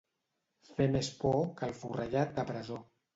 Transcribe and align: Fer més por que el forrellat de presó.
Fer 0.77 0.87
més 0.95 1.09
por 1.19 1.37
que 1.59 1.67
el 1.67 1.75
forrellat 1.83 2.33
de 2.39 2.47
presó. 2.49 2.79